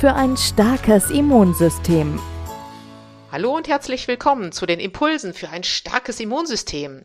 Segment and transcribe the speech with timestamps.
[0.00, 2.20] für ein starkes Immunsystem.
[3.32, 7.02] Hallo und herzlich willkommen zu den Impulsen für ein starkes Immunsystem.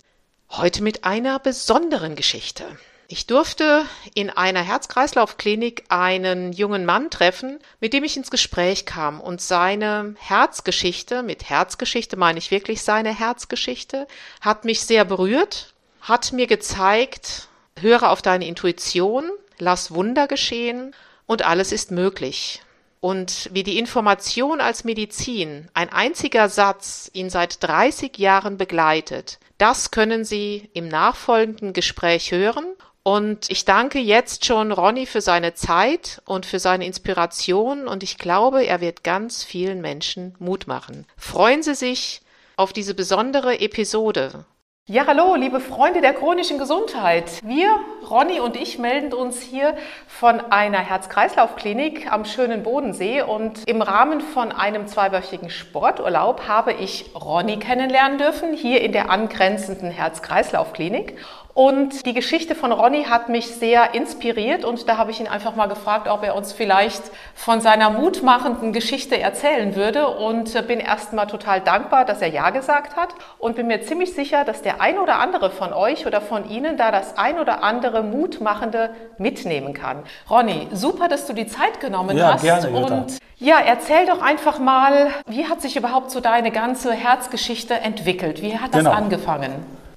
[0.50, 2.66] Heute mit einer besonderen Geschichte.
[3.08, 9.22] Ich durfte in einer Herz-Kreislauf-Klinik einen jungen Mann treffen, mit dem ich ins Gespräch kam
[9.22, 14.05] und seine Herzgeschichte, mit Herzgeschichte meine ich wirklich seine Herzgeschichte,
[14.42, 17.48] hat mich sehr berührt, hat mir gezeigt,
[17.80, 20.94] höre auf deine Intuition, lass Wunder geschehen
[21.26, 22.61] und alles ist möglich.
[23.02, 29.89] Und wie die Information als Medizin, ein einziger Satz, ihn seit 30 Jahren begleitet, das
[29.89, 32.66] können Sie im nachfolgenden Gespräch hören
[33.03, 38.19] und ich danke jetzt schon Ronny für seine Zeit und für seine Inspiration und ich
[38.19, 41.08] glaube, er wird ganz vielen Menschen Mut machen.
[41.17, 42.21] Freuen Sie sich
[42.55, 44.45] auf diese besondere Episode.
[44.92, 47.23] Ja, hallo, liebe Freunde der chronischen Gesundheit.
[47.45, 47.70] Wir,
[48.09, 54.20] Ronny und ich, melden uns hier von einer Herz-Kreislauf-Klinik am schönen Bodensee und im Rahmen
[54.20, 61.16] von einem zweiwöchigen Sporturlaub habe ich Ronny kennenlernen dürfen, hier in der angrenzenden Herz-Kreislauf-Klinik.
[61.54, 65.56] Und die Geschichte von Ronny hat mich sehr inspiriert und da habe ich ihn einfach
[65.56, 67.02] mal gefragt, ob er uns vielleicht
[67.36, 72.52] von seiner mutmachenden Geschichte erzählen würde und bin erst mal total dankbar, dass er Ja
[72.52, 76.22] gesagt hat und bin mir ziemlich sicher, dass der ein oder andere von euch oder
[76.22, 80.04] von Ihnen da das ein oder andere Mutmachende mitnehmen kann.
[80.30, 82.44] Ronny, super, dass du die Zeit genommen ja, hast.
[82.44, 82.95] Gerne, Jutta.
[82.95, 88.42] und ja, erzähl doch einfach mal, wie hat sich überhaupt so deine ganze Herzgeschichte entwickelt?
[88.42, 88.92] Wie hat das Genau.
[88.92, 89.52] angefangen?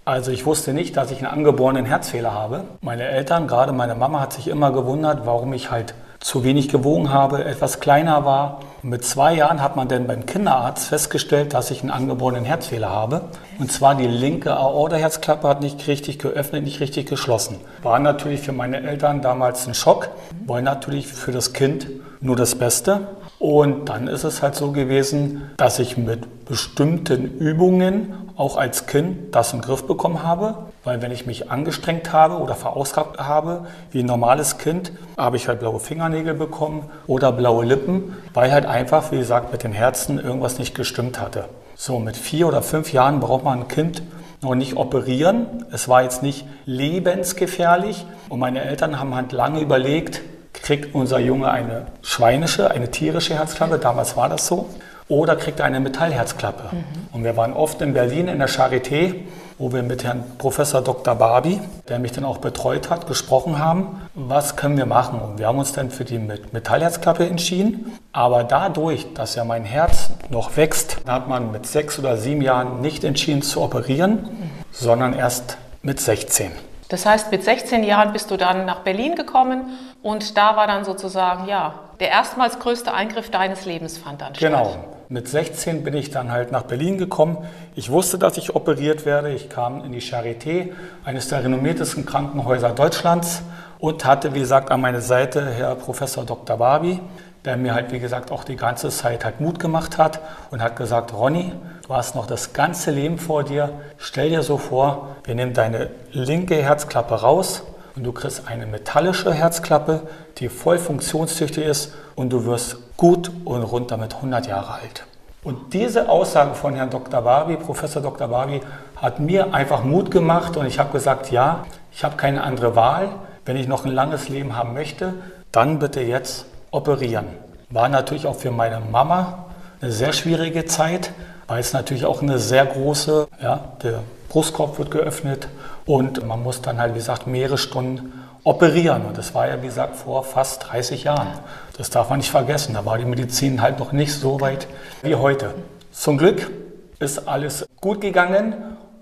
[0.07, 2.65] Also ich wusste nicht, dass ich einen angeborenen Herzfehler habe.
[2.83, 7.11] Meine Eltern, gerade meine Mama, hat sich immer gewundert, warum ich halt zu wenig gewogen
[7.11, 8.61] habe, etwas kleiner war.
[8.85, 12.91] Und mit zwei Jahren hat man dann beim Kinderarzt festgestellt, dass ich einen angeborenen Herzfehler
[12.91, 13.23] habe.
[13.59, 17.57] Und zwar die linke Aorta-Herzklappe hat nicht richtig geöffnet, nicht richtig geschlossen.
[17.83, 20.11] War natürlich für meine Eltern damals ein Schock,
[20.45, 21.89] wollen natürlich für das Kind
[22.21, 23.09] nur das Beste.
[23.39, 29.35] Und dann ist es halt so gewesen, dass ich mit bestimmten Übungen auch als Kind
[29.35, 30.57] das im Griff bekommen habe.
[30.83, 35.49] Weil wenn ich mich angestrengt habe oder verausgabt habe, wie ein normales Kind, habe ich
[35.49, 40.19] halt blaue Fingernägel bekommen oder blaue Lippen, weil halt einfach, wie gesagt, mit dem Herzen
[40.19, 41.45] irgendwas nicht gestimmt hatte.
[41.77, 44.03] So, mit vier oder fünf Jahren braucht man ein Kind
[44.43, 45.65] noch nicht operieren.
[45.73, 48.05] Es war jetzt nicht lebensgefährlich.
[48.29, 50.21] Und meine Eltern haben halt lange überlegt,
[50.53, 54.69] kriegt unser Junge eine schweinische, eine tierische Herzklappe, damals war das so,
[55.09, 56.71] oder kriegt er eine Metallherzklappe.
[57.13, 59.15] Und wir waren oft in Berlin in der Charité,
[59.59, 61.15] wo wir mit Herrn Professor Dr.
[61.15, 65.21] Barbie, der mich dann auch betreut hat, gesprochen haben, was können wir machen.
[65.21, 67.93] Und wir haben uns dann für die Met- Metallherzklappe entschieden.
[68.13, 72.81] Aber dadurch, dass ja mein Herz noch wächst, hat man mit sechs oder sieben Jahren
[72.81, 74.29] nicht entschieden zu operieren,
[74.73, 76.51] sondern erst mit 16.
[76.89, 80.85] Das heißt, mit 16 Jahren bist du dann nach Berlin gekommen und da war dann
[80.85, 84.51] sozusagen, ja, der erstmals größte Eingriff deines Lebens fand dann statt.
[84.51, 84.77] Genau.
[85.09, 87.39] Mit 16 bin ich dann halt nach Berlin gekommen.
[87.75, 89.31] Ich wusste, dass ich operiert werde.
[89.31, 90.73] Ich kam in die Charité,
[91.05, 93.43] eines der renommiertesten Krankenhäuser Deutschlands
[93.79, 96.57] und hatte, wie gesagt, an meiner Seite Herr Professor Dr.
[96.57, 97.01] Barbie,
[97.45, 100.21] der mir halt, wie gesagt, auch die ganze Zeit halt Mut gemacht hat
[100.51, 101.53] und hat gesagt, Ronny,
[101.87, 103.71] du hast noch das ganze Leben vor dir.
[103.99, 107.63] Stell dir so vor, wir nehmen deine linke Herzklappe raus
[107.97, 110.03] und du kriegst eine metallische Herzklappe,
[110.39, 115.05] die voll funktionstüchtig ist und du wirst gut und rund damit 100 Jahre alt.
[115.43, 117.21] Und diese Aussage von Herrn Dr.
[117.21, 118.29] Barbie, Professor Dr.
[118.29, 118.63] Barbie,
[118.97, 123.11] hat mir einfach Mut gemacht und ich habe gesagt, ja, ich habe keine andere Wahl.
[123.45, 125.13] Wenn ich noch ein langes Leben haben möchte,
[125.53, 127.27] dann bitte jetzt operieren.
[127.71, 129.47] War natürlich auch für meine Mama
[129.81, 131.13] eine sehr schwierige Zeit,
[131.47, 135.49] weil es natürlich auch eine sehr große, ja, der Brustkorb wird geöffnet
[135.87, 138.13] und man muss dann halt, wie gesagt, mehrere Stunden
[138.43, 139.05] operieren.
[139.07, 141.29] Und das war ja, wie gesagt, vor fast 30 Jahren.
[141.77, 142.75] Das darf man nicht vergessen.
[142.75, 144.67] Da war die Medizin halt noch nicht so weit
[145.03, 145.55] wie heute.
[145.93, 146.51] Zum Glück
[146.99, 148.55] ist alles gut gegangen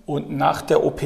[0.04, 1.02] und nach der OP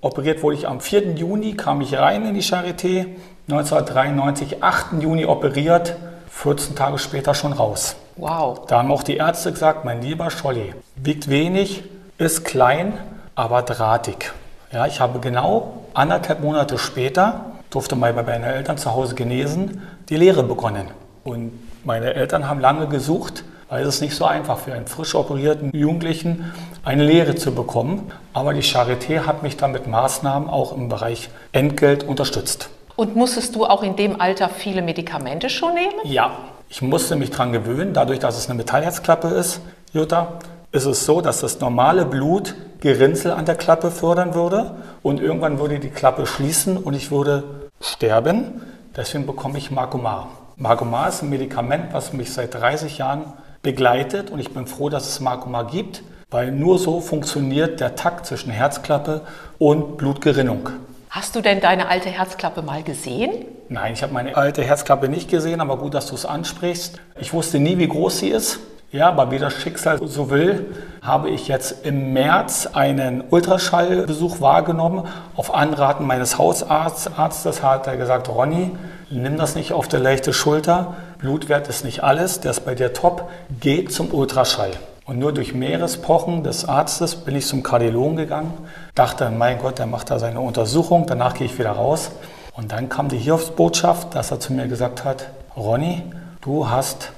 [0.00, 1.14] operiert wurde ich am 4.
[1.14, 3.06] Juni, kam ich rein in die Charité,
[3.52, 5.02] 1993, 8.
[5.02, 5.96] Juni operiert,
[6.30, 7.96] 14 Tage später schon raus.
[8.16, 8.66] Wow.
[8.66, 11.82] Da haben auch die Ärzte gesagt, mein lieber Scholli, wiegt wenig,
[12.18, 12.92] ist klein,
[13.34, 14.32] aber drahtig.
[14.72, 19.82] Ja, ich habe genau anderthalb Monate später, durfte mal bei meinen Eltern zu Hause genesen,
[20.08, 20.86] die Lehre begonnen.
[21.24, 21.52] Und
[21.84, 25.70] meine Eltern haben lange gesucht, weil es ist nicht so einfach für einen frisch operierten
[25.72, 26.52] Jugendlichen
[26.84, 28.12] eine Lehre zu bekommen.
[28.32, 32.70] Aber die Charité hat mich dann mit Maßnahmen auch im Bereich Entgelt unterstützt.
[33.00, 35.94] Und musstest du auch in dem Alter viele Medikamente schon nehmen?
[36.04, 36.32] Ja,
[36.68, 39.62] ich musste mich daran gewöhnen, dadurch, dass es eine Metallherzklappe ist,
[39.94, 40.34] Jutta,
[40.70, 45.58] ist es so, dass das normale Blut Gerinnsel an der Klappe fördern würde und irgendwann
[45.58, 47.44] würde die Klappe schließen und ich würde
[47.80, 48.60] sterben.
[48.94, 50.28] Deswegen bekomme ich Marcomar.
[50.56, 53.32] Marcomar ist ein Medikament, was mich seit 30 Jahren
[53.62, 58.26] begleitet und ich bin froh, dass es Marcomar gibt, weil nur so funktioniert der Takt
[58.26, 59.22] zwischen Herzklappe
[59.58, 60.68] und Blutgerinnung.
[61.10, 63.44] Hast du denn deine alte Herzklappe mal gesehen?
[63.68, 67.00] Nein, ich habe meine alte Herzklappe nicht gesehen, aber gut, dass du es ansprichst.
[67.18, 68.60] Ich wusste nie, wie groß sie ist.
[68.92, 70.72] Ja, aber wie das Schicksal so will,
[71.02, 75.08] habe ich jetzt im März einen Ultraschallbesuch wahrgenommen.
[75.34, 78.70] Auf Anraten meines Hausarztes hat er gesagt, Ronny,
[79.10, 80.94] nimm das nicht auf der leichte Schulter.
[81.18, 83.28] Blutwert ist nicht alles, der ist bei dir top.
[83.60, 84.70] Geh zum Ultraschall.
[85.10, 88.52] Und nur durch Meerespochen des Arztes bin ich zum Kardiologen gegangen,
[88.94, 92.12] dachte, mein Gott, der macht da seine Untersuchung, danach gehe ich wieder raus.
[92.52, 95.26] Und dann kam die Hiobsbotschaft, dass er zu mir gesagt hat,
[95.56, 96.04] Ronny,
[96.42, 97.10] du hast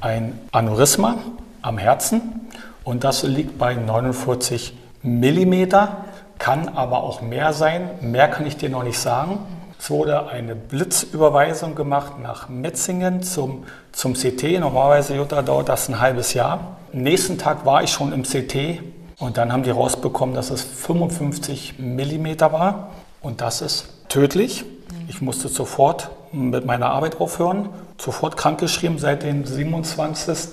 [0.00, 1.16] ein Aneurysma
[1.62, 2.48] am Herzen
[2.84, 5.96] und das liegt bei 49 Millimeter,
[6.38, 7.90] kann aber auch mehr sein.
[8.02, 9.40] Mehr kann ich dir noch nicht sagen.
[9.82, 14.60] Es wurde eine Blitzüberweisung gemacht nach Metzingen zum, zum CT.
[14.60, 16.76] Normalerweise Jutta, dauert das ein halbes Jahr.
[16.92, 18.80] Am nächsten Tag war ich schon im CT
[19.18, 22.90] und dann haben die rausbekommen, dass es 55 Millimeter war
[23.22, 24.64] und das ist tödlich.
[25.08, 27.68] Ich musste sofort mit meiner Arbeit aufhören,
[27.98, 30.46] sofort krankgeschrieben, seit dem 27.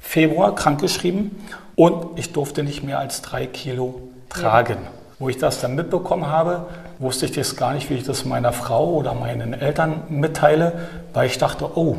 [0.00, 1.44] Februar krankgeschrieben
[1.74, 4.00] und ich durfte nicht mehr als drei Kilo
[4.30, 4.78] tragen.
[4.82, 4.90] Ja.
[5.18, 6.66] Wo ich das dann mitbekommen habe,
[6.98, 10.72] wusste ich das gar nicht, wie ich das meiner Frau oder meinen Eltern mitteile,
[11.12, 11.96] weil ich dachte, oh,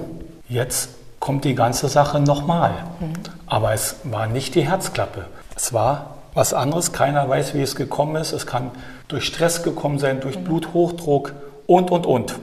[0.50, 0.90] jetzt
[1.20, 2.72] kommt die ganze Sache nochmal.
[3.00, 3.14] Mhm.
[3.46, 5.26] Aber es war nicht die Herzklappe.
[5.56, 6.92] Es war was anderes.
[6.92, 8.32] Keiner weiß, wie es gekommen ist.
[8.32, 8.72] Es kann
[9.08, 10.44] durch Stress gekommen sein, durch mhm.
[10.44, 11.34] Bluthochdruck
[11.66, 12.36] und, und, und.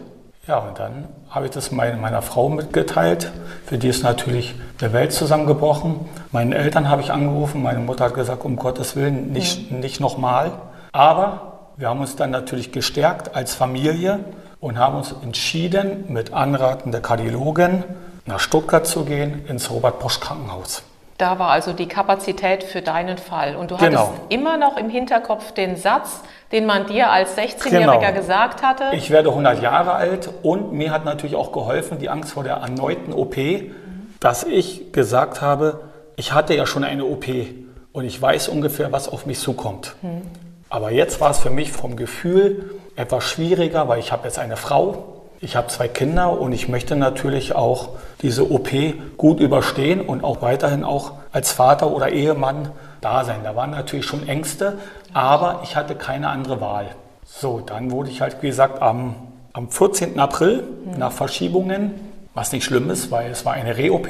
[0.46, 3.32] Ja, und dann habe ich das meiner Frau mitgeteilt.
[3.66, 6.00] Für die ist natürlich der Welt zusammengebrochen.
[6.32, 7.62] Meinen Eltern habe ich angerufen.
[7.62, 9.80] Meine Mutter hat gesagt, um Gottes Willen, nicht, mhm.
[9.80, 10.52] nicht nochmal.
[10.92, 14.20] Aber wir haben uns dann natürlich gestärkt als Familie
[14.60, 17.84] und haben uns entschieden, mit Anraten der Kardiologin
[18.26, 20.82] nach Stuttgart zu gehen, ins Robert-Bosch-Krankenhaus.
[21.18, 23.54] Da war also die Kapazität für deinen Fall.
[23.56, 24.08] Und du genau.
[24.08, 28.12] hattest immer noch im Hinterkopf den Satz, den man dir als 16-Jähriger genau.
[28.12, 28.84] gesagt hatte.
[28.92, 32.54] Ich werde 100 Jahre alt und mir hat natürlich auch geholfen, die Angst vor der
[32.56, 33.74] erneuten OP, mhm.
[34.20, 35.80] dass ich gesagt habe,
[36.16, 37.26] ich hatte ja schon eine OP
[37.92, 39.94] und ich weiß ungefähr, was auf mich zukommt.
[40.02, 40.22] Mhm.
[40.74, 44.56] Aber jetzt war es für mich vom Gefühl etwas schwieriger, weil ich habe jetzt eine
[44.56, 47.90] Frau, ich habe zwei Kinder und ich möchte natürlich auch
[48.22, 48.70] diese OP
[49.16, 53.42] gut überstehen und auch weiterhin auch als Vater oder Ehemann da sein.
[53.44, 54.78] Da waren natürlich schon Ängste,
[55.12, 56.86] aber ich hatte keine andere Wahl.
[57.24, 59.14] So, dann wurde ich halt, wie gesagt, am,
[59.52, 60.18] am 14.
[60.18, 60.64] April
[60.98, 61.92] nach Verschiebungen,
[62.34, 64.08] was nicht schlimm ist, weil es war eine Re-OP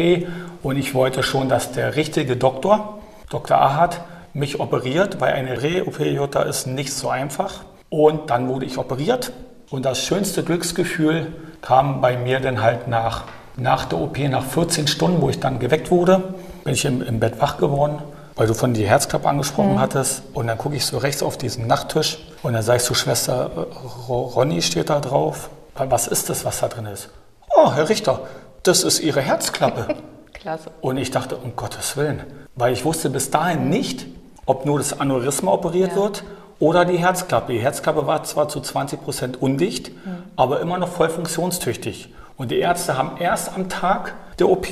[0.63, 3.59] und ich wollte schon, dass der richtige Doktor, Dr.
[3.59, 4.01] Ahad,
[4.35, 7.65] mich operiert, weil eine Re-OP, Jutta, ist nicht so einfach.
[7.89, 9.33] Und dann wurde ich operiert
[9.71, 13.25] und das schönste Glücksgefühl kam bei mir dann halt nach,
[13.57, 17.21] nach der OP, nach 14 Stunden, wo ich dann geweckt wurde, bin ich im, im
[17.21, 17.99] Bett wach geworden,
[18.37, 19.81] weil du von die Herzklappe angesprochen mhm.
[19.81, 20.23] hattest.
[20.35, 23.51] Und dann gucke ich so rechts auf diesen Nachttisch und dann sage ich so, Schwester
[23.57, 25.51] äh, Ronny steht da drauf.
[25.77, 27.11] Was ist das, was da drin ist?
[27.57, 28.21] Oh, Herr Richter,
[28.63, 29.89] das ist Ihre Herzklappe.
[30.35, 30.71] Klasse.
[30.81, 32.23] Und ich dachte, um Gottes Willen,
[32.55, 34.07] weil ich wusste bis dahin nicht,
[34.47, 35.97] ob nur das Aneurysma operiert ja.
[35.97, 36.25] wird
[36.61, 37.53] oder die Herzklappe.
[37.53, 40.23] Die Herzklappe war zwar zu 20 Prozent undicht, mhm.
[40.37, 42.13] aber immer noch voll funktionstüchtig.
[42.37, 44.67] Und die Ärzte haben erst am Tag der OP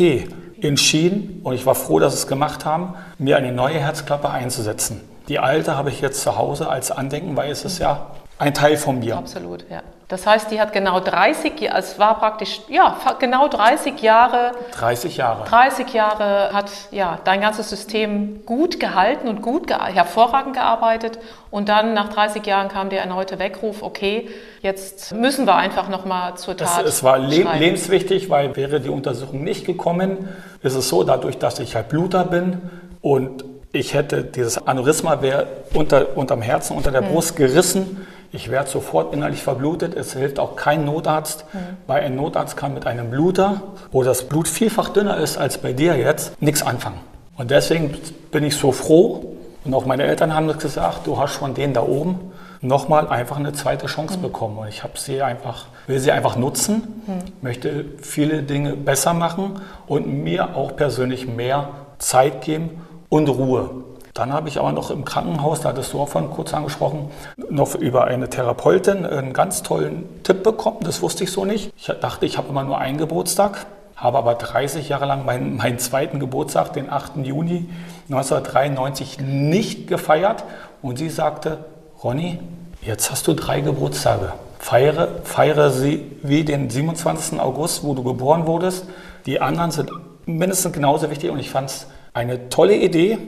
[0.60, 5.00] entschieden, und ich war froh, dass sie es gemacht haben, mir eine neue Herzklappe einzusetzen.
[5.28, 8.06] Die alte habe ich jetzt zu Hause als Andenken, weil es ist ja
[8.38, 9.16] ein Teil von mir.
[9.16, 9.82] Absolut, ja.
[10.12, 14.52] Das heißt, die hat genau 30, Jahre, es war praktisch, ja, genau 30 Jahre.
[14.72, 15.48] 30 Jahre.
[15.48, 21.18] 30 Jahre hat ja dein ganzes System gut gehalten und gut, hervorragend gearbeitet.
[21.50, 24.28] Und dann nach 30 Jahren kam der erneute Weckruf, okay,
[24.60, 26.82] jetzt müssen wir einfach nochmal zur Tat.
[26.84, 27.58] Es, es war le schreiten.
[27.58, 30.28] lebenswichtig, weil wäre die Untersuchung nicht gekommen,
[30.62, 32.60] ist es so, dadurch, dass ich halt Bluter bin
[33.00, 37.14] und ich hätte dieses Aneurysma wäre unter, unterm Herzen, unter der hm.
[37.14, 39.94] Brust gerissen ich werde sofort innerlich verblutet.
[39.94, 41.58] Es hilft auch kein Notarzt, mhm.
[41.86, 43.62] weil ein Notarzt kann mit einem Bluter,
[43.92, 47.00] wo das Blut vielfach dünner ist als bei dir jetzt, nichts anfangen.
[47.36, 47.94] Und deswegen
[48.30, 49.36] bin ich so froh.
[49.64, 53.52] Und auch meine Eltern haben gesagt, du hast von denen da oben nochmal einfach eine
[53.52, 54.22] zweite Chance mhm.
[54.22, 54.58] bekommen.
[54.58, 57.32] Und ich habe sie einfach, will sie einfach nutzen, mhm.
[57.42, 63.70] möchte viele Dinge besser machen und mir auch persönlich mehr Zeit geben und Ruhe.
[64.14, 67.10] Dann habe ich aber noch im Krankenhaus, da hattest du auch von kurz angesprochen,
[67.48, 70.78] noch über eine Therapeutin einen ganz tollen Tipp bekommen.
[70.82, 71.72] Das wusste ich so nicht.
[71.78, 73.64] Ich dachte, ich habe immer nur einen Geburtstag,
[73.96, 77.24] habe aber 30 Jahre lang meinen, meinen zweiten Geburtstag, den 8.
[77.24, 77.70] Juni
[78.10, 80.44] 1993, nicht gefeiert.
[80.82, 81.64] Und sie sagte,
[82.04, 82.38] Ronny,
[82.82, 84.34] jetzt hast du drei Geburtstage.
[84.58, 87.40] Feiere, feiere sie wie den 27.
[87.40, 88.86] August, wo du geboren wurdest.
[89.24, 89.90] Die anderen sind
[90.26, 93.18] mindestens genauso wichtig und ich fand es eine tolle Idee.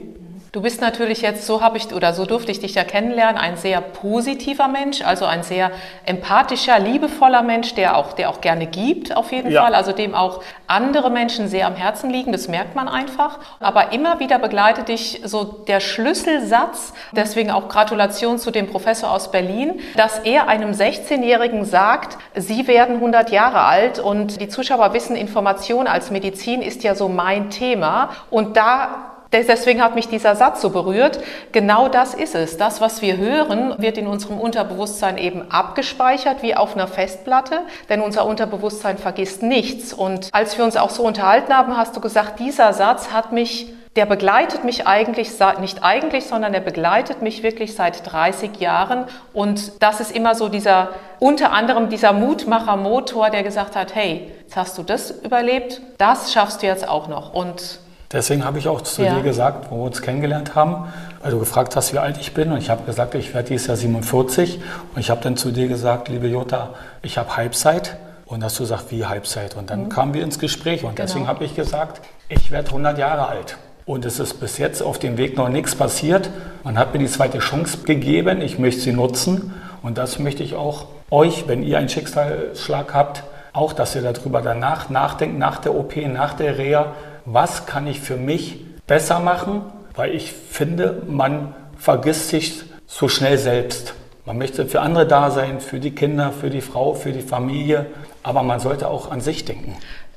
[0.55, 3.57] Du bist natürlich jetzt, so habe ich oder so durfte ich dich ja kennenlernen, ein
[3.57, 5.69] sehr positiver Mensch, also ein sehr
[6.05, 9.61] empathischer, liebevoller Mensch, der auch, der auch gerne gibt, auf jeden ja.
[9.61, 13.39] Fall, also dem auch andere Menschen sehr am Herzen liegen, das merkt man einfach.
[13.59, 19.31] Aber immer wieder begleitet dich so der Schlüsselsatz, deswegen auch Gratulation zu dem Professor aus
[19.31, 25.17] Berlin, dass er einem 16-Jährigen sagt, Sie werden 100 Jahre alt und die Zuschauer wissen,
[25.17, 30.61] Information als Medizin ist ja so mein Thema und da Deswegen hat mich dieser Satz
[30.61, 31.19] so berührt.
[31.51, 32.57] Genau das ist es.
[32.57, 38.01] Das, was wir hören, wird in unserem Unterbewusstsein eben abgespeichert wie auf einer Festplatte, denn
[38.01, 39.93] unser Unterbewusstsein vergisst nichts.
[39.93, 43.73] Und als wir uns auch so unterhalten haben, hast du gesagt, dieser Satz hat mich
[43.95, 49.05] der begleitet mich eigentlich, nicht eigentlich, sondern der begleitet mich wirklich seit 30 Jahren.
[49.31, 50.89] Und das ist immer so dieser,
[51.19, 56.61] unter anderem dieser Mutmacher-Motor, der gesagt hat, hey, jetzt hast du das überlebt, das schaffst
[56.61, 57.33] du jetzt auch noch.
[57.33, 57.79] Und
[58.15, 59.13] Deswegen habe ich auch zu ja.
[59.13, 60.87] dir gesagt, wo wir uns kennengelernt haben,
[61.21, 62.53] weil du gefragt hast, wie alt ich bin.
[62.53, 64.61] Und ich habe gesagt, ich werde dieses Jahr 47.
[64.95, 66.69] Und ich habe dann zu dir gesagt, liebe Jutta,
[67.01, 67.97] ich habe Halbzeit.
[68.25, 69.57] Und hast du gesagt, wie Halbzeit?
[69.57, 69.89] Und dann mhm.
[69.89, 70.85] kamen wir ins Gespräch.
[70.85, 71.07] Und genau.
[71.07, 73.57] deswegen habe ich gesagt, ich werde 100 Jahre alt.
[73.85, 76.29] Und es ist bis jetzt auf dem Weg noch nichts passiert.
[76.63, 78.39] Man hat mir die zweite Chance gegeben.
[78.39, 79.53] Ich möchte sie nutzen.
[79.83, 84.41] Und das möchte ich auch euch, wenn ihr einen Schicksalsschlag habt, auch, dass ihr darüber
[84.41, 86.93] danach nachdenkt, nach der OP, nach der Reha,
[87.25, 89.61] was kann ich für mich besser machen,
[89.95, 93.93] weil ich finde, man vergisst sich so schnell selbst.
[94.25, 97.87] Man möchte für andere da sein, für die Kinder, für die Frau, für die Familie,
[98.23, 99.75] aber man sollte auch an sich denken.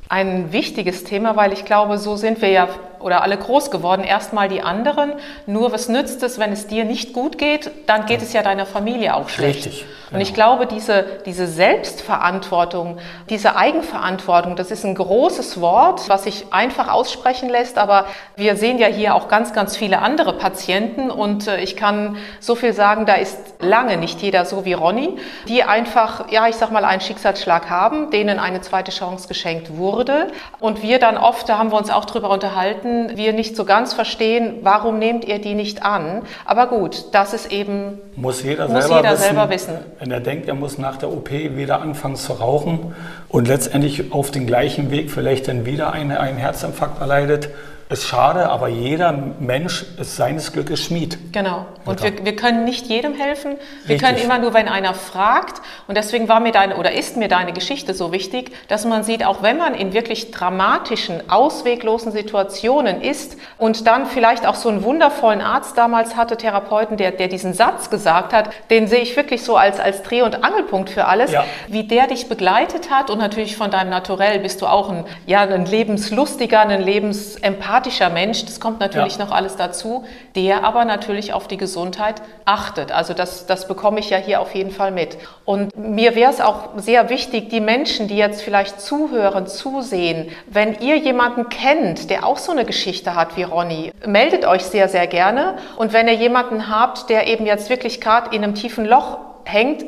[0.08, 2.68] Ein wichtiges Thema, weil ich glaube, so sind wir ja
[3.00, 5.12] oder alle groß geworden, erstmal die anderen.
[5.46, 8.66] Nur was nützt es, wenn es dir nicht gut geht, dann geht es ja deiner
[8.66, 9.66] Familie auch schlecht.
[9.66, 9.86] Richtig.
[10.08, 10.16] Genau.
[10.16, 16.46] Und ich glaube, diese, diese Selbstverantwortung, diese Eigenverantwortung, das ist ein großes Wort, was sich
[16.50, 21.46] einfach aussprechen lässt, aber wir sehen ja hier auch ganz, ganz viele andere Patienten und
[21.46, 25.62] äh, ich kann so viel sagen, da ist lange nicht jeder so wie Ronny, die
[25.62, 30.28] einfach, ja, ich sag mal, einen Schicksalsschlag haben, denen eine zweite Chance geschenkt wurde
[30.58, 33.64] und wir dann oft, da haben wir uns auch drüber unterhalten, Patienten wir nicht so
[33.64, 36.22] ganz verstehen, warum nehmt ihr die nicht an?
[36.44, 39.74] Aber gut, das ist eben, muss jeder, muss selber, jeder wissen, selber wissen.
[39.98, 42.94] Wenn er denkt, er muss nach der OP wieder anfangen zu rauchen
[43.28, 47.50] und letztendlich auf den gleichen Weg vielleicht dann wieder eine, einen Herzinfarkt erleidet,
[47.90, 51.32] ist schade, aber jeder Mensch ist seines Glückes Schmied.
[51.32, 51.64] Genau.
[51.86, 53.56] Und wir, wir, können nicht jedem helfen.
[53.86, 54.02] Wir Richtig.
[54.02, 55.62] können immer nur, wenn einer fragt.
[55.86, 59.24] Und deswegen war mir deine oder ist mir deine Geschichte so wichtig, dass man sieht,
[59.24, 64.82] auch wenn man in wirklich dramatischen, ausweglosen Situationen ist und dann vielleicht auch so einen
[64.82, 69.42] wundervollen Arzt damals hatte, Therapeuten, der, der diesen Satz gesagt hat, den sehe ich wirklich
[69.42, 71.46] so als, als Dreh- und Angelpunkt für alles, ja.
[71.68, 73.08] wie der dich begleitet hat.
[73.08, 78.10] Und natürlich von deinem Naturell bist du auch ein, ja, ein lebenslustiger, ein lebensempathischer empathischer
[78.10, 79.24] Mensch, das kommt natürlich ja.
[79.24, 80.04] noch alles dazu,
[80.34, 82.90] der aber natürlich auf die Gesundheit achtet.
[82.90, 85.16] Also das, das bekomme ich ja hier auf jeden Fall mit.
[85.44, 90.80] Und mir wäre es auch sehr wichtig, die Menschen, die jetzt vielleicht zuhören, zusehen, wenn
[90.80, 95.06] ihr jemanden kennt, der auch so eine Geschichte hat wie Ronny, meldet euch sehr, sehr
[95.06, 95.54] gerne.
[95.76, 99.84] Und wenn ihr jemanden habt, der eben jetzt wirklich gerade in einem tiefen Loch hängt,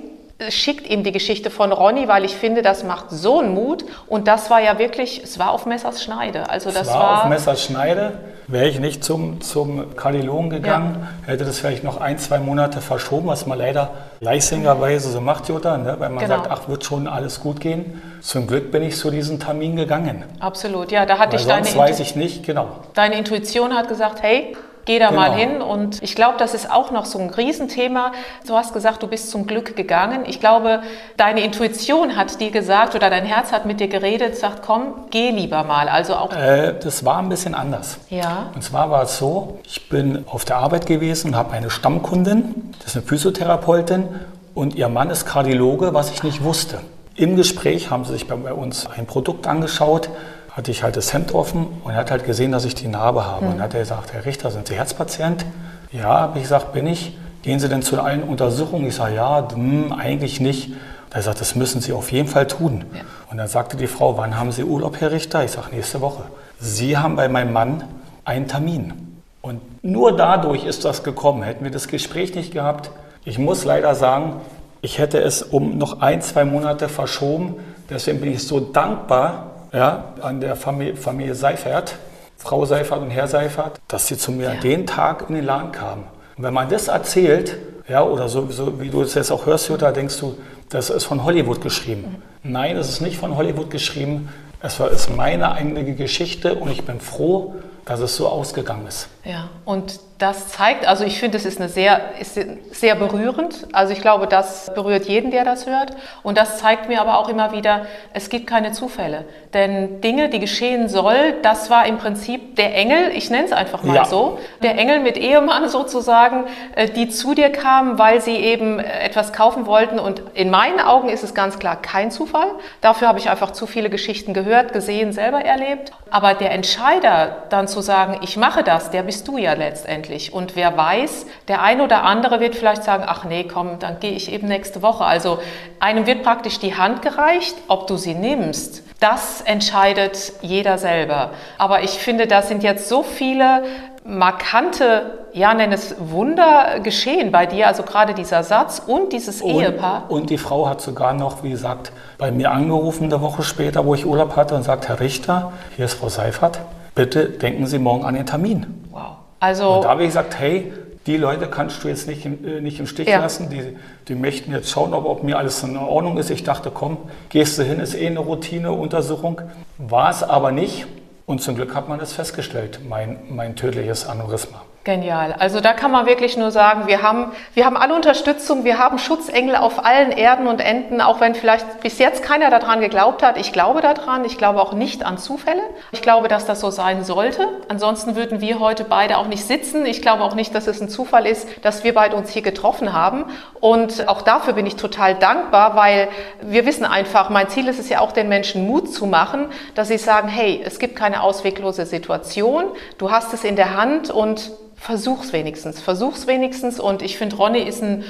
[0.49, 3.85] schickt ihm die Geschichte von Ronny, weil ich finde, das macht so einen Mut.
[4.07, 6.49] Und das war ja wirklich, es war auf Messers Schneide.
[6.49, 8.13] Also das es war, war auf Messers Schneide.
[8.47, 11.33] Wäre ich nicht zum, zum Kardiologen gegangen, ja.
[11.33, 15.79] hätte das vielleicht noch ein, zwei Monate verschoben, was man leider leichtsingerweise so macht, Jutta,
[15.79, 15.95] ne?
[15.99, 16.37] weil man genau.
[16.37, 18.03] sagt, ach, wird schon alles gut gehen.
[18.21, 20.25] Zum Glück bin ich zu diesem Termin gegangen.
[20.41, 21.91] Absolut, ja, da hatte weil ich sonst deine...
[21.91, 22.67] weiß ich nicht, genau.
[22.95, 25.21] Deine Intuition hat gesagt, hey, Geh da genau.
[25.21, 28.13] mal hin und ich glaube, das ist auch noch so ein Riesenthema.
[28.47, 30.25] Du hast gesagt, du bist zum Glück gegangen.
[30.27, 30.83] Ich glaube,
[31.17, 35.31] deine Intuition hat dir gesagt oder dein Herz hat mit dir geredet, sagt, komm, geh
[35.31, 35.89] lieber mal.
[35.89, 36.33] Also auch.
[36.33, 37.99] Äh, das war ein bisschen anders.
[38.09, 38.51] Ja.
[38.55, 42.73] Und zwar war es so, ich bin auf der Arbeit gewesen und habe eine Stammkundin,
[42.79, 44.09] das ist eine Physiotherapeutin
[44.55, 46.81] und ihr Mann ist Kardiologe, was ich nicht wusste.
[47.17, 50.09] Im Gespräch haben sie sich bei uns ein Produkt angeschaut,
[50.53, 53.25] hatte ich halt das Hemd offen und er hat halt gesehen, dass ich die Narbe
[53.25, 53.45] habe.
[53.45, 53.51] Mhm.
[53.51, 55.47] Und dann hat er gesagt, Herr Richter, sind Sie Herzpatient?
[55.93, 57.17] Ja, habe ich gesagt, bin ich.
[57.43, 58.87] Gehen Sie denn zu allen Untersuchungen?
[58.87, 60.73] Ich sage, ja, hm, eigentlich nicht.
[61.13, 62.85] Er sagt, das müssen Sie auf jeden Fall tun.
[62.95, 63.01] Ja.
[63.31, 65.43] Und dann sagte die Frau, wann haben Sie Urlaub, Herr Richter?
[65.45, 66.25] Ich sage, nächste Woche.
[66.59, 67.85] Sie haben bei meinem Mann
[68.25, 69.23] einen Termin.
[69.41, 71.43] Und nur dadurch ist das gekommen.
[71.43, 72.91] Hätten wir das Gespräch nicht gehabt,
[73.25, 74.41] ich muss leider sagen,
[74.83, 77.57] ich hätte es um noch ein, zwei Monate verschoben.
[77.91, 81.97] Deswegen bin ich so dankbar, ja, an der Familie, Familie Seifert,
[82.37, 84.61] Frau Seifert und Herr Seifert, dass sie zu mir ja.
[84.61, 86.05] den Tag in den Laden kamen.
[86.37, 87.57] Und wenn man das erzählt,
[87.89, 90.37] ja, oder so, so wie du es jetzt auch hörst, Jutta, denkst du,
[90.69, 92.23] das ist von Hollywood geschrieben.
[92.43, 92.53] Mhm.
[92.53, 94.29] Nein, es ist nicht von Hollywood geschrieben.
[94.63, 99.09] Es war, ist meine eigene Geschichte und ich bin froh, dass es so ausgegangen ist.
[99.25, 102.39] Ja, und das zeigt, also ich finde, es ist, eine sehr, ist
[102.73, 103.67] sehr berührend.
[103.73, 105.97] Also ich glaube, das berührt jeden, der das hört.
[106.23, 109.25] Und das zeigt mir aber auch immer wieder, es gibt keine Zufälle.
[109.55, 113.83] Denn Dinge, die geschehen soll, das war im Prinzip der Engel, ich nenne es einfach
[113.83, 114.05] mal ja.
[114.05, 116.45] so, der Engel mit Ehemann sozusagen,
[116.77, 119.99] äh, die zu dir kamen, weil sie eben etwas kaufen wollten.
[119.99, 122.51] Und in meinen Augen ist es ganz klar kein Zufall.
[122.83, 125.93] Dafür habe ich einfach zu viele Geschichten gehört, gesehen, selber erlebt.
[126.11, 130.33] Aber der Entscheider, dann zu sagen, ich mache das, der bist du ja letztendlich.
[130.33, 134.13] Und wer weiß, der ein oder andere wird vielleicht sagen, ach nee, komm, dann gehe
[134.13, 135.05] ich eben nächste Woche.
[135.05, 135.39] Also
[135.79, 138.83] einem wird praktisch die Hand gereicht, ob du sie nimmst.
[139.01, 141.31] Das entscheidet jeder selber.
[141.57, 143.63] Aber ich finde, da sind jetzt so viele
[144.05, 149.51] markante, ja, nenn es Wunder geschehen bei dir, also gerade dieser Satz und dieses und,
[149.51, 150.05] Ehepaar.
[150.09, 153.95] Und die Frau hat sogar noch, wie gesagt, bei mir angerufen eine Woche später, wo
[153.95, 156.61] ich Urlaub hatte und sagt, Herr Richter, hier ist Frau Seifert,
[157.01, 158.67] bitte denken Sie morgen an den Termin.
[158.91, 159.17] Wow.
[159.41, 160.71] Also, und da habe ich gesagt, hey,
[161.07, 163.21] die Leute kannst du jetzt nicht, äh, nicht im Stich ja.
[163.21, 163.49] lassen.
[163.49, 163.77] Die,
[164.09, 166.31] die möchten jetzt schauen, ob, ob mir alles in Ordnung ist.
[166.31, 166.99] Ich dachte, komm,
[167.31, 169.41] gehst du hin, ist eh eine Routineuntersuchung.
[169.79, 170.87] War es aber nicht.
[171.25, 174.63] Und zum Glück hat man das festgestellt, mein, mein tödliches Aneurysma.
[174.83, 175.35] Genial.
[175.39, 178.99] Also da kann man wirklich nur sagen, wir haben, wir haben alle Unterstützung, wir haben
[178.99, 183.37] Schutzengel auf allen Erden und Enden, auch wenn vielleicht bis jetzt keiner daran geglaubt hat.
[183.37, 185.61] Ich glaube daran, ich glaube auch nicht an Zufälle.
[185.93, 187.47] Ich glaube, dass das so sein sollte.
[187.69, 189.85] Ansonsten würden wir heute beide auch nicht sitzen.
[189.85, 192.95] Ich glaube auch nicht, dass es ein Zufall ist, dass wir beide uns hier getroffen
[192.95, 193.27] haben.
[193.61, 196.09] Und auch dafür bin ich total dankbar, weil
[196.41, 199.89] wir wissen einfach, mein Ziel ist es ja auch, den Menschen Mut zu machen, dass
[199.89, 202.65] sie sagen, hey, es gibt keine ausweglose Situation,
[202.97, 206.81] du hast es in der Hand und versuch's wenigstens, versuch's wenigstens.
[206.81, 208.05] Und ich finde, Ronny ist ein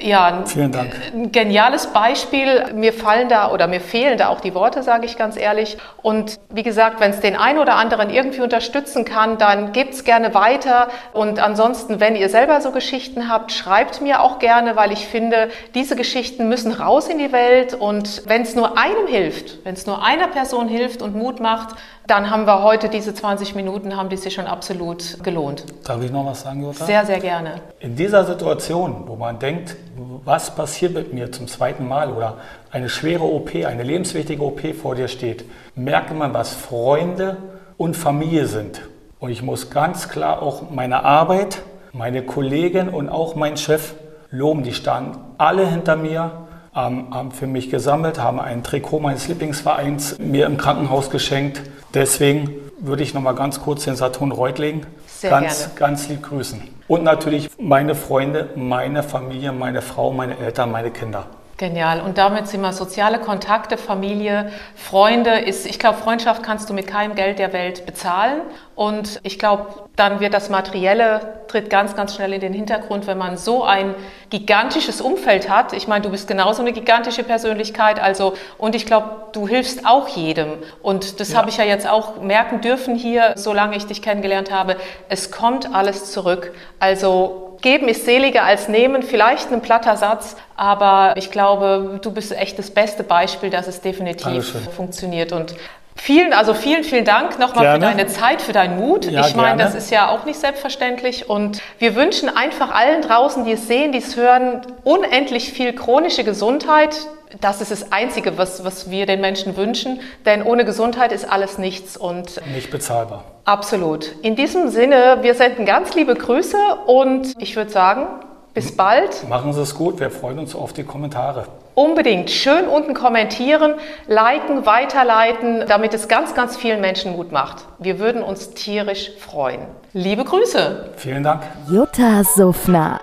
[0.00, 2.72] ja, ein, ein, geniales Beispiel.
[2.74, 5.78] Mir fallen da oder mir fehlen da auch die Worte, sage ich ganz ehrlich.
[6.02, 10.34] Und wie gesagt, wenn es den einen oder anderen irgendwie unterstützen kann, dann gebt's gerne
[10.34, 10.88] weiter.
[11.12, 15.48] Und ansonsten, wenn ihr selber so Geschichten habt, schreibt mir auch gerne, weil ich finde,
[15.74, 17.74] diese Geschichten müssen raus in die Welt.
[17.74, 21.76] Und wenn es nur einem hilft, wenn es nur einer Person hilft und Mut macht,
[22.08, 25.64] dann haben wir heute diese 20 Minuten, haben die sich schon absolut gelohnt.
[25.84, 26.86] Darf ich noch was sagen, Jutta?
[26.86, 27.60] Sehr, sehr gerne.
[27.80, 29.76] In dieser Situation, wo man denkt,
[30.24, 32.38] was passiert mit mir zum zweiten Mal oder
[32.70, 35.44] eine schwere OP, eine lebenswichtige OP vor dir steht,
[35.74, 37.36] merkt man, was Freunde
[37.76, 38.80] und Familie sind.
[39.20, 43.94] Und ich muss ganz klar auch meine Arbeit, meine Kollegen und auch mein Chef
[44.30, 44.62] loben.
[44.62, 46.47] Die standen alle hinter mir
[46.78, 51.60] haben für mich gesammelt, haben ein Trikot meines Lieblingsvereins mir im Krankenhaus geschenkt.
[51.94, 55.74] Deswegen würde ich noch mal ganz kurz den Saturn Reutling Sehr ganz, gerne.
[55.74, 56.62] ganz lieb grüßen.
[56.86, 61.26] Und natürlich meine Freunde, meine Familie, meine Frau, meine Eltern, meine Kinder.
[61.58, 62.00] Genial.
[62.00, 65.40] Und damit sind wir soziale Kontakte, Familie, Freunde.
[65.40, 68.42] Ist, ich glaube, Freundschaft kannst du mit keinem Geld der Welt bezahlen.
[68.76, 73.18] Und ich glaube, dann wird das Materielle tritt ganz, ganz schnell in den Hintergrund, wenn
[73.18, 73.96] man so ein
[74.30, 75.72] gigantisches Umfeld hat.
[75.72, 77.98] Ich meine, du bist genauso eine gigantische Persönlichkeit.
[78.00, 80.52] Also, und ich glaube, du hilfst auch jedem.
[80.80, 81.38] Und das ja.
[81.38, 84.76] habe ich ja jetzt auch merken dürfen hier, solange ich dich kennengelernt habe.
[85.08, 86.52] Es kommt alles zurück.
[86.78, 92.32] Also, geben ist seliger als nehmen, vielleicht ein platter Satz, aber ich glaube, du bist
[92.32, 94.62] echt das beste Beispiel, dass es definitiv Dankeschön.
[94.74, 95.54] funktioniert und
[96.00, 97.96] Vielen, also vielen, vielen Dank nochmal für Gerne.
[97.96, 99.04] deine Zeit, für deinen Mut.
[99.06, 99.62] Ja, ich meine, gerne.
[99.64, 101.28] das ist ja auch nicht selbstverständlich.
[101.28, 106.24] Und wir wünschen einfach allen draußen, die es sehen, die es hören, unendlich viel chronische
[106.24, 106.96] Gesundheit.
[107.40, 110.00] Das ist das Einzige, was, was wir den Menschen wünschen.
[110.24, 111.96] Denn ohne Gesundheit ist alles nichts.
[111.96, 113.24] Und Nicht bezahlbar.
[113.44, 114.12] absolut.
[114.22, 116.56] In diesem Sinne, wir senden ganz liebe Grüße
[116.86, 118.06] und ich würde sagen,
[118.54, 119.28] bis bald.
[119.28, 120.00] Machen Sie es gut.
[120.00, 121.44] Wir freuen uns auf die Kommentare.
[121.78, 123.74] Unbedingt schön unten kommentieren,
[124.08, 127.66] liken, weiterleiten, damit es ganz, ganz vielen Menschen Mut macht.
[127.78, 129.60] Wir würden uns tierisch freuen.
[129.92, 130.90] Liebe Grüße!
[130.96, 131.44] Vielen Dank.
[131.70, 132.98] Jutta Suffner.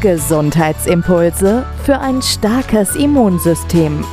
[0.00, 4.04] Gesundheitsimpulse für ein starkes Immunsystem.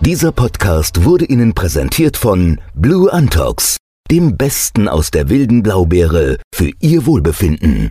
[0.00, 3.76] Dieser Podcast wurde Ihnen präsentiert von Blue Antox,
[4.10, 7.90] dem Besten aus der wilden Blaubeere für Ihr Wohlbefinden.